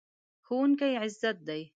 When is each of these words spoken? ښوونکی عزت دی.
ښوونکی 0.45 0.93
عزت 1.03 1.37
دی. 1.47 1.61